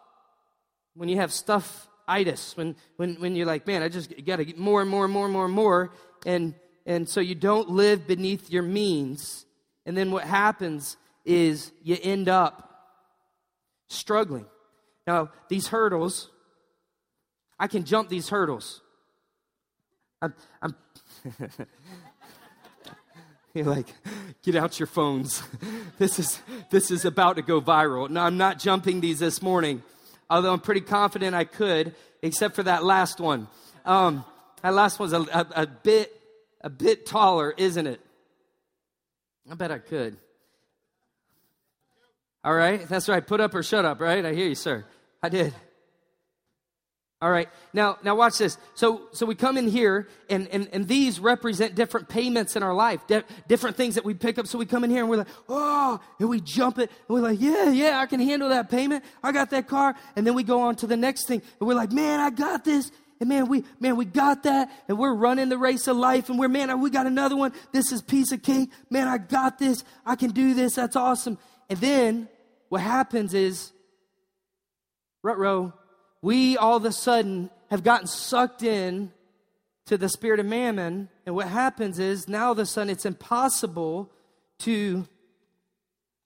[0.95, 4.45] when you have stuff itis, when, when, when you're like, man, I just got to
[4.45, 5.91] get more and more and more and more and more.
[6.25, 9.45] And, and so you don't live beneath your means.
[9.85, 12.65] And then what happens is you end up
[13.87, 14.45] struggling.
[15.05, 16.29] Now, these hurdles,
[17.59, 18.81] I can jump these hurdles.
[20.21, 20.75] I'm, I'm
[23.53, 23.87] You're like,
[24.43, 25.41] get out your phones.
[25.97, 28.09] this is this is about to go viral.
[28.09, 29.81] No, I'm not jumping these this morning
[30.29, 33.47] although I'm pretty confident I could, except for that last one.
[33.85, 34.25] Um,
[34.61, 36.13] that last one's a, a, a bit
[36.61, 38.01] a bit taller, isn't it?
[39.49, 40.17] I bet I could.
[42.43, 43.25] All right, that's right.
[43.25, 44.23] Put up or shut up, right?
[44.25, 44.85] I hear you, sir.
[45.21, 45.53] I did.
[47.21, 47.49] All right.
[47.73, 48.57] Now, now watch this.
[48.75, 52.73] So, so we come in here, and, and, and these represent different payments in our
[52.73, 54.47] life, di- different things that we pick up.
[54.47, 57.21] So we come in here and we're like, oh, and we jump it, and we're
[57.21, 59.03] like, yeah, yeah, I can handle that payment.
[59.21, 59.95] I got that car.
[60.15, 62.63] And then we go on to the next thing, and we're like, man, I got
[62.63, 62.89] this.
[63.19, 66.39] And man, we, man, we got that, and we're running the race of life, and
[66.39, 67.51] we're, man, we got another one.
[67.73, 68.69] This is piece of cake.
[68.89, 69.83] Man, I got this.
[70.05, 70.75] I can do this.
[70.75, 71.37] That's awesome.
[71.69, 72.29] And then
[72.69, 73.73] what happens is,
[75.21, 75.73] rut row,
[76.21, 79.11] we all of a sudden have gotten sucked in
[79.85, 83.05] to the spirit of mammon And what happens is now all of a sudden it's
[83.05, 84.11] impossible
[84.59, 85.07] to,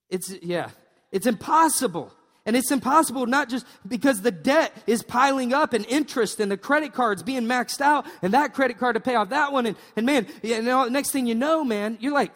[0.10, 0.70] it's, yeah,
[1.12, 2.12] it's impossible.
[2.46, 6.58] And it's impossible not just because the debt is piling up and interest and the
[6.58, 9.66] credit cards being maxed out and that credit card to pay off that one.
[9.66, 12.34] And, and man, you next thing you know, man, you're like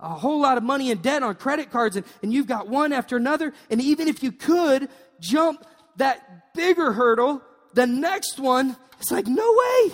[0.00, 2.92] a whole lot of money in debt on credit cards and, and you've got one
[2.92, 3.54] after another.
[3.70, 5.64] And even if you could jump
[5.98, 7.42] that bigger hurdle,
[7.74, 9.92] the next one, it's like, no way.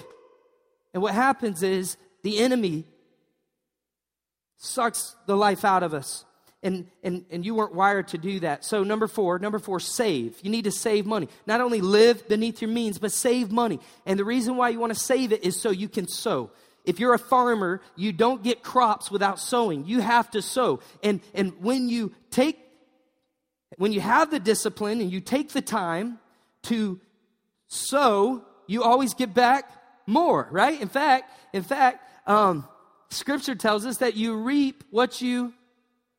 [0.94, 2.84] And what happens is the enemy
[4.56, 6.24] sucks the life out of us
[6.64, 8.64] and, and, and you weren't wired to do that.
[8.64, 10.38] So, number four, number four, save.
[10.42, 11.28] You need to save money.
[11.46, 13.78] Not only live beneath your means, but save money.
[14.06, 16.50] And the reason why you want to save it is so you can sow.
[16.86, 19.84] If you're a farmer, you don't get crops without sowing.
[19.84, 20.80] You have to sow.
[21.02, 22.58] And, and when you take,
[23.76, 26.18] when you have the discipline and you take the time
[26.64, 27.00] to
[27.68, 29.70] sow, you always get back
[30.06, 30.80] more, right?
[30.80, 32.66] In fact, in fact, um,
[33.10, 35.52] scripture tells us that you reap what you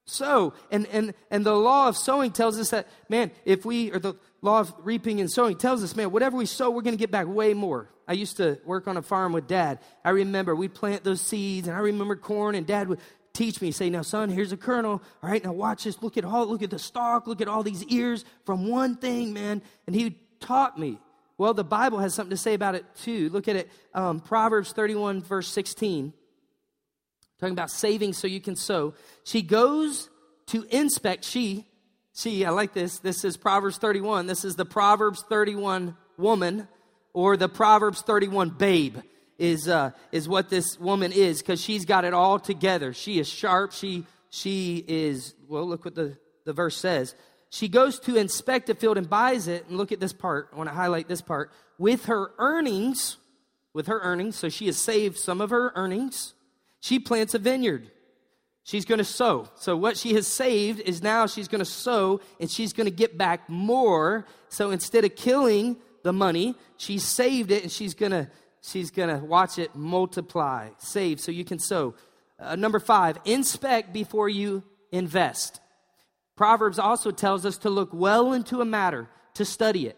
[0.06, 0.54] sow.
[0.72, 4.16] And, and, and the law of sowing tells us that, man, if we, or the
[4.42, 7.12] law of reaping and sowing tells us, man, whatever we sow, we're going to get
[7.12, 7.90] back way more.
[8.08, 9.80] I used to work on a farm with dad.
[10.04, 13.00] I remember we'd plant those seeds, and I remember corn, and dad would
[13.36, 15.02] teach me, say, now, son, here's a kernel.
[15.22, 16.02] All right, now watch this.
[16.02, 17.28] Look at all, look at the stalk.
[17.28, 19.62] Look at all these ears from one thing, man.
[19.86, 21.00] And he taught me.
[21.38, 23.30] Well, the Bible has something to say about it too.
[23.30, 26.14] Look at it, um, Proverbs 31, verse 16
[27.40, 28.94] talking about saving so you can sow.
[29.24, 30.10] She goes
[30.48, 31.26] to inspect.
[31.26, 31.66] She,
[32.14, 33.00] she, I like this.
[33.00, 34.28] This is Proverbs 31.
[34.28, 36.68] This is the Proverbs 31 woman
[37.14, 38.98] or the Proverbs 31 babe
[39.38, 42.94] is, uh, is what this woman is because she's got it all together.
[42.94, 43.72] She is sharp.
[43.72, 47.16] She, she is, well, look what the, the verse says.
[47.50, 49.68] She goes to inspect the field and buys it.
[49.68, 50.50] And look at this part.
[50.54, 51.52] I want to highlight this part.
[51.78, 53.18] With her earnings,
[53.74, 56.36] with her earnings, so she has saved some of her earnings
[56.86, 57.90] she plants a vineyard.
[58.62, 59.50] She's going to sow.
[59.56, 62.96] So, what she has saved is now she's going to sow and she's going to
[62.96, 64.28] get back more.
[64.50, 68.30] So, instead of killing the money, she saved it and she's going to
[68.70, 71.96] she's going to watch it multiply, save so you can sow.
[72.40, 75.60] Uh, number five, inspect before you invest.
[76.36, 79.98] Proverbs also tells us to look well into a matter, to study it.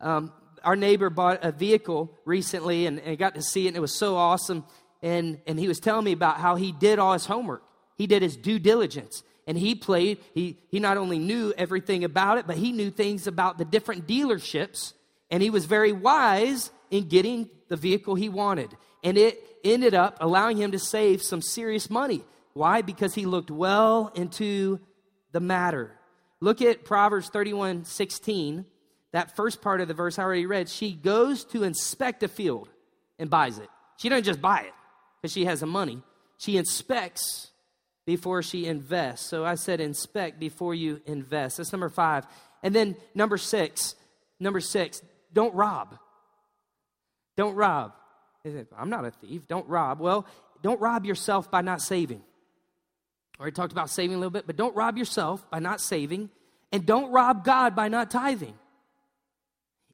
[0.00, 3.80] Um, our neighbor bought a vehicle recently and, and got to see it, and it
[3.80, 4.64] was so awesome
[5.02, 7.62] and, and he was telling me about how he did all his homework.
[7.96, 9.22] He did his due diligence.
[9.46, 13.26] And he played, he, he not only knew everything about it, but he knew things
[13.26, 14.92] about the different dealerships.
[15.30, 18.76] And he was very wise in getting the vehicle he wanted.
[19.02, 22.24] And it ended up allowing him to save some serious money.
[22.54, 22.82] Why?
[22.82, 24.80] Because he looked well into
[25.32, 25.92] the matter.
[26.40, 28.64] Look at Proverbs 31 16.
[29.12, 30.68] That first part of the verse I already read.
[30.68, 32.68] She goes to inspect a field
[33.18, 33.68] and buys it.
[33.96, 34.72] She doesn't just buy it
[35.20, 36.02] because she has the money.
[36.36, 37.50] She inspects
[38.06, 39.26] before she invests.
[39.26, 41.56] So I said inspect before you invest.
[41.56, 42.26] That's number five.
[42.62, 43.94] And then number six,
[44.38, 45.02] number six,
[45.32, 45.98] don't rob.
[47.38, 47.94] Don't rob.
[48.76, 49.48] I'm not a thief.
[49.48, 49.98] Don't rob.
[49.98, 50.26] Well,
[50.62, 52.20] don't rob yourself by not saving.
[53.40, 56.28] Already talked about saving a little bit, but don't rob yourself by not saving,
[56.70, 58.54] and don't rob God by not tithing.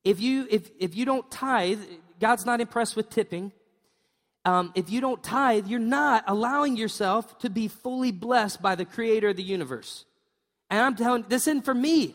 [0.02, 1.78] If you if if you don't tithe,
[2.18, 3.52] God's not impressed with tipping
[4.44, 8.84] um, if you don't tithe, you're not allowing yourself to be fully blessed by the
[8.84, 10.04] creator of the universe.
[10.70, 12.14] And I'm telling this isn't for me.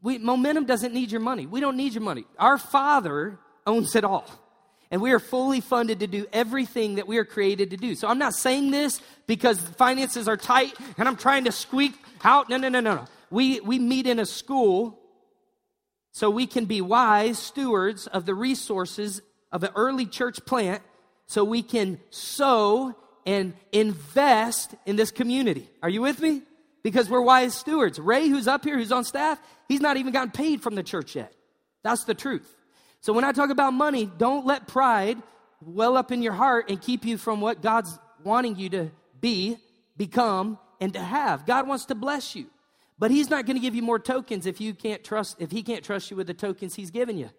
[0.00, 1.46] We, momentum doesn't need your money.
[1.46, 2.24] We don't need your money.
[2.38, 4.26] Our Father owns it all.
[4.90, 7.94] And we are fully funded to do everything that we are created to do.
[7.94, 12.48] So I'm not saying this because finances are tight and I'm trying to squeak out.
[12.48, 13.04] No, no, no, no, no.
[13.30, 14.98] We, we meet in a school
[16.12, 19.20] so we can be wise stewards of the resources
[19.52, 20.82] of an early church plant
[21.26, 22.96] so we can sow
[23.26, 25.68] and invest in this community.
[25.82, 26.42] Are you with me?
[26.82, 28.00] Because we're wise stewards.
[28.00, 31.14] Ray, who's up here, who's on staff, he's not even gotten paid from the church
[31.14, 31.34] yet.
[31.82, 32.54] That's the truth.
[33.00, 35.18] So when I talk about money, don't let pride
[35.60, 38.90] well up in your heart and keep you from what God's wanting you to
[39.20, 39.58] be,
[39.96, 41.46] become, and to have.
[41.46, 42.46] God wants to bless you.
[42.98, 45.62] But he's not going to give you more tokens if you can't trust if he
[45.62, 47.30] can't trust you with the tokens he's given you.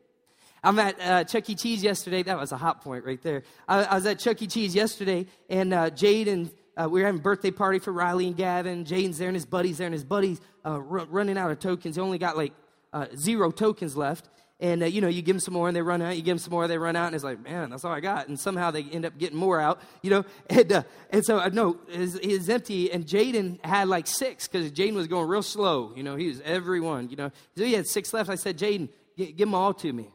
[0.64, 1.56] I'm at uh, Chuck E.
[1.56, 2.24] Cheese yesterday.
[2.24, 3.44] That was a hot point right there.
[3.68, 4.48] I, I was at Chuck E.
[4.48, 8.28] Cheese yesterday, and uh, Jade and uh, we were having a birthday party for Riley
[8.28, 8.86] and Gavin.
[8.86, 11.96] Jaden's there, and his buddies there, and his buddies uh, r- running out of tokens.
[11.96, 12.54] He only got like
[12.94, 14.30] uh, zero tokens left.
[14.62, 16.18] And, uh, you know, you give them some more and they run out.
[16.18, 17.08] You give them some more, they run out.
[17.08, 18.28] And it's like, man, that's all I got.
[18.28, 20.26] And somehow they end up getting more out, you know.
[20.50, 22.92] And, uh, and so, uh, no, it's empty.
[22.92, 25.94] And Jaden had like six because Jaden was going real slow.
[25.96, 27.32] You know, he was everyone, you know.
[27.56, 28.30] So he had six left.
[28.30, 30.12] I said, Jaden, give them all to me.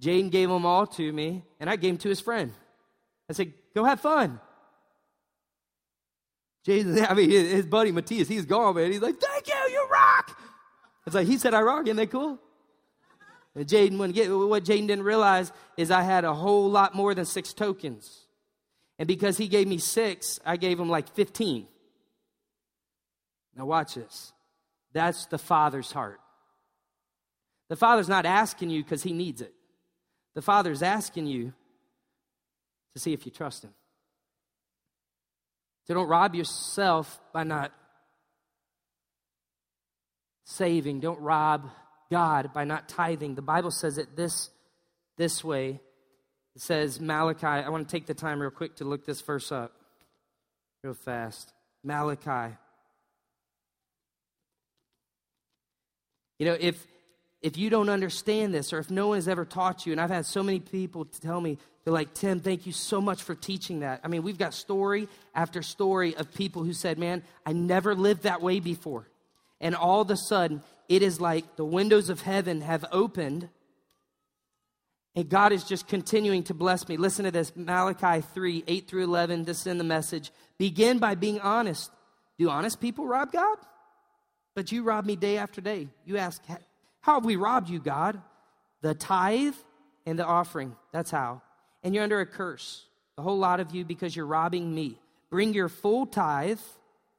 [0.00, 2.52] Jaden gave them all to me, and I gave them to his friend.
[3.28, 4.40] I said, Go have fun.
[6.66, 8.92] Jaden, I mean, his buddy Matthias, he's gone, man.
[8.92, 10.38] He's like, thank you, you rock.
[11.06, 11.86] It's like, he said I rock.
[11.86, 12.38] Isn't that cool?
[13.56, 17.26] Jaden wouldn't get what Jaden didn't realize is I had a whole lot more than
[17.26, 18.26] six tokens.
[18.98, 21.66] And because he gave me six, I gave him like 15.
[23.56, 24.32] Now, watch this.
[24.92, 26.20] That's the Father's heart.
[27.68, 29.52] The Father's not asking you because he needs it,
[30.34, 31.52] the Father's asking you
[32.94, 33.72] to see if you trust him.
[35.86, 37.72] So don't rob yourself by not
[40.44, 41.00] saving.
[41.00, 41.68] Don't rob
[42.12, 43.34] God by not tithing.
[43.36, 44.50] The Bible says it this,
[45.16, 45.80] this way.
[46.54, 49.50] It says, Malachi, I want to take the time real quick to look this verse
[49.50, 49.72] up
[50.84, 51.52] real fast.
[51.82, 52.54] Malachi.
[56.38, 56.86] You know, if
[57.40, 60.10] if you don't understand this or if no one has ever taught you, and I've
[60.10, 63.80] had so many people tell me, they're like, Tim, thank you so much for teaching
[63.80, 64.00] that.
[64.04, 68.24] I mean, we've got story after story of people who said, Man, I never lived
[68.24, 69.08] that way before.
[69.60, 73.48] And all of a sudden, it is like the windows of heaven have opened
[75.14, 76.96] and God is just continuing to bless me.
[76.96, 79.44] Listen to this Malachi 3 8 through 11.
[79.44, 80.30] This is in the message.
[80.58, 81.90] Begin by being honest.
[82.38, 83.58] Do honest people rob God?
[84.54, 85.88] But you rob me day after day.
[86.06, 86.42] You ask,
[87.00, 88.20] How have we robbed you, God?
[88.80, 89.54] The tithe
[90.06, 90.76] and the offering.
[90.92, 91.42] That's how.
[91.82, 92.86] And you're under a curse,
[93.18, 94.98] a whole lot of you, because you're robbing me.
[95.30, 96.60] Bring your full tithe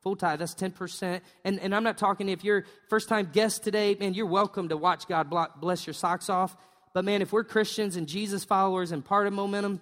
[0.03, 3.95] full tithe that's 10% and, and i'm not talking if you're first time guest today
[3.99, 6.55] man you're welcome to watch god bless your socks off
[6.93, 9.81] but man, if we're Christians and Jesus followers and part of momentum,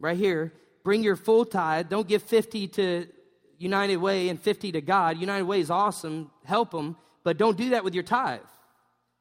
[0.00, 0.52] right here,
[0.82, 1.88] bring your full tithe.
[1.88, 3.06] Don't give 50 to
[3.58, 5.18] United Way and 50 to God.
[5.18, 6.30] United Way is awesome.
[6.44, 6.96] Help them.
[7.22, 8.40] But don't do that with your tithe.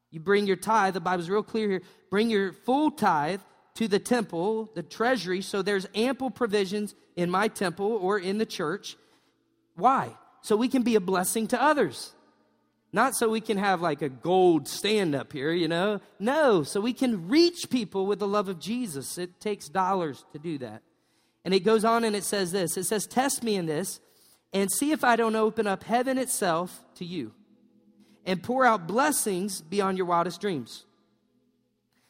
[0.10, 1.82] You bring your tithe, the Bible's real clear here.
[2.10, 3.42] Bring your full tithe
[3.76, 8.46] to the temple, the treasury, so there's ample provisions in my temple or in the
[8.46, 8.98] church.
[9.80, 10.16] Why?
[10.42, 12.14] So we can be a blessing to others.
[12.92, 16.02] Not so we can have like a gold stand up here, you know.
[16.20, 19.18] No, so we can reach people with the love of Jesus.
[19.18, 20.82] It takes dollars to do that.
[21.46, 24.00] And it goes on and it says this it says, Test me in this
[24.54, 27.34] and see if I don't open up heaven itself to you
[28.26, 30.86] and pour out blessings beyond your wildest dreams.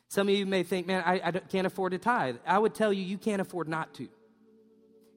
[0.08, 2.38] Some of you may think, man, I, I can't afford to tithe.
[2.46, 4.08] I would tell you, you can't afford not to.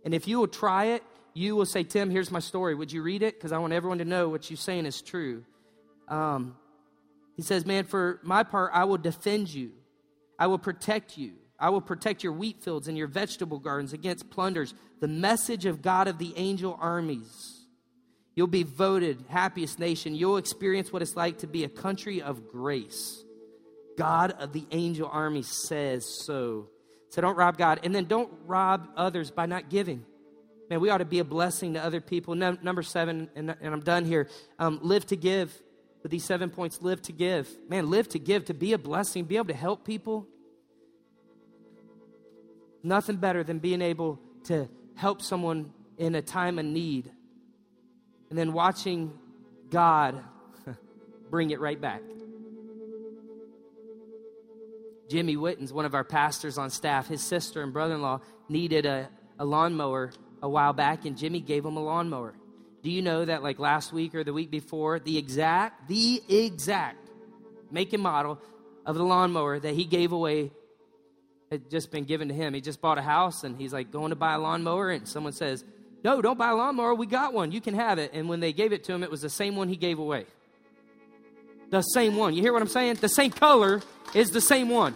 [0.05, 1.03] And if you will try it,
[1.35, 2.75] you will say, Tim, here's my story.
[2.75, 3.35] Would you read it?
[3.35, 5.45] Because I want everyone to know what you're saying is true.
[6.09, 6.57] Um,
[7.37, 9.73] he says, Man, for my part, I will defend you,
[10.39, 11.33] I will protect you.
[11.59, 14.75] I will protect your wheat fields and your vegetable gardens against plunders.
[14.99, 17.63] The message of God of the angel armies.
[18.35, 20.17] You'll be voted happiest nation.
[20.17, 23.23] You'll experience what it's like to be a country of grace.
[23.97, 26.69] God of the angel army says so.
[27.11, 27.79] So don't rob God.
[27.85, 30.05] And then don't rob others by not giving.
[30.71, 32.35] Man, we ought to be a blessing to other people.
[32.35, 34.29] No, number seven, and, and, I'm done here.
[34.59, 35.53] Um, live to give
[36.03, 37.49] with these seven points live to give.
[37.69, 40.27] Man, live to give, to be a blessing, be able to help people.
[42.83, 47.11] Nothing better than being able to help someone in a time of need
[48.31, 49.13] and then watching
[49.71, 50.23] God
[51.31, 52.01] bring it right back.
[55.09, 57.07] Jimmy Witten's one of our pastors on staff.
[57.07, 60.13] His sister and brother in law needed a, a lawnmower
[60.43, 62.35] a while back, and Jimmy gave him a lawnmower.
[62.83, 67.09] Do you know that like last week or the week before, the exact, the exact
[67.71, 68.41] make and model
[68.85, 70.51] of the lawnmower that he gave away
[71.51, 72.55] had just been given to him.
[72.55, 75.33] He just bought a house and he's like going to buy a lawnmower and someone
[75.33, 75.65] says,
[76.03, 76.95] No, don't buy a lawnmower.
[76.95, 77.53] We got one.
[77.53, 78.11] You can have it.
[78.13, 80.27] And when they gave it to him, it was the same one he gave away.
[81.71, 82.35] The same one.
[82.35, 82.97] You hear what I'm saying?
[82.97, 83.81] The same color
[84.15, 84.95] is the same one.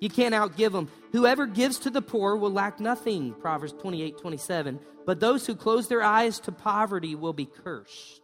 [0.00, 0.88] You can't outgive them.
[1.12, 3.34] Whoever gives to the poor will lack nothing.
[3.34, 4.80] Proverbs 28 27
[5.10, 8.22] but those who close their eyes to poverty will be cursed.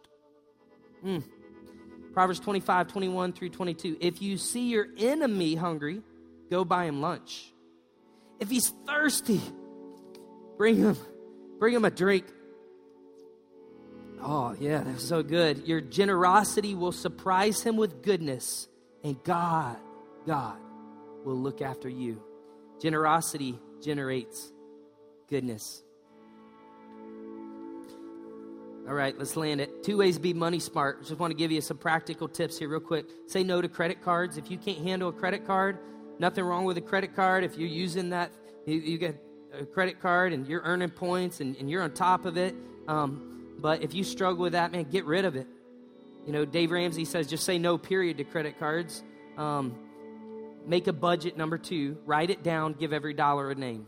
[1.05, 1.23] Mm.
[2.13, 3.97] Proverbs 25, 21 through 22.
[3.99, 6.01] If you see your enemy hungry,
[6.49, 7.51] go buy him lunch.
[8.39, 9.41] If he's thirsty,
[10.57, 10.97] bring him,
[11.59, 12.25] bring him a drink.
[14.21, 15.67] Oh, yeah, that's so good.
[15.67, 18.67] Your generosity will surprise him with goodness,
[19.03, 19.77] and God,
[20.25, 20.57] God
[21.23, 22.23] will look after you.
[22.81, 24.51] Generosity generates
[25.29, 25.83] goodness.
[28.87, 29.83] All right, let's land it.
[29.83, 31.05] Two ways to be money smart.
[31.05, 33.05] Just want to give you some practical tips here, real quick.
[33.25, 34.37] Say no to credit cards.
[34.37, 35.79] If you can't handle a credit card,
[36.19, 37.43] nothing wrong with a credit card.
[37.43, 38.31] If you're using that,
[38.65, 39.21] you, you get
[39.53, 42.55] a credit card and you're earning points and, and you're on top of it.
[42.87, 45.47] Um, but if you struggle with that, man, get rid of it.
[46.25, 49.03] You know, Dave Ramsey says just say no, period, to credit cards.
[49.37, 49.75] Um,
[50.67, 53.87] make a budget, number two, write it down, give every dollar a name.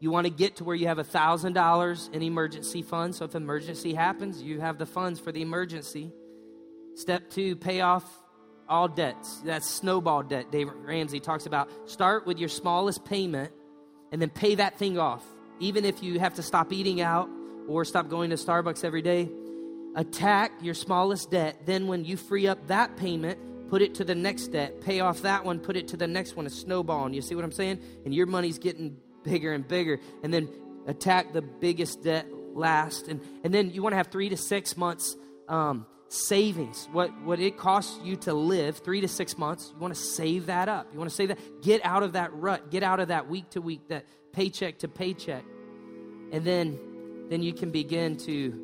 [0.00, 3.18] You want to get to where you have $1,000 in emergency funds.
[3.18, 6.12] So if emergency happens, you have the funds for the emergency.
[6.94, 8.04] Step two, pay off
[8.68, 9.40] all debts.
[9.40, 10.50] That's snowball debt.
[10.50, 13.52] David Ramsey talks about start with your smallest payment
[14.12, 15.24] and then pay that thing off.
[15.60, 17.28] Even if you have to stop eating out
[17.68, 19.28] or stop going to Starbucks every day,
[19.96, 21.66] attack your smallest debt.
[21.66, 23.38] Then, when you free up that payment,
[23.68, 26.36] put it to the next debt, pay off that one, put it to the next
[26.36, 27.06] one, a snowball.
[27.06, 27.80] And you see what I'm saying?
[28.04, 29.98] And your money's getting bigger and bigger.
[30.22, 30.48] And then
[30.86, 33.08] attack the biggest debt last.
[33.08, 35.16] And, and then you want to have three to six months
[35.48, 36.88] um, savings.
[36.92, 40.46] What, what it costs you to live, three to six months, you want to save
[40.46, 40.88] that up.
[40.92, 41.38] You want to save that.
[41.62, 42.70] Get out of that rut.
[42.70, 45.44] Get out of that week to week, that paycheck to paycheck.
[46.32, 46.78] And then,
[47.28, 48.60] then you can begin to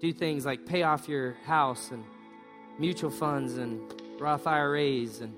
[0.00, 2.04] do things like pay off your house and
[2.78, 3.80] mutual funds and
[4.20, 5.34] Roth IRAs and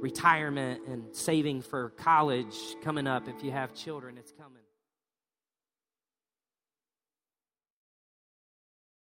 [0.00, 4.18] retirement and saving for college coming up if you have children.
[4.18, 4.65] It's coming.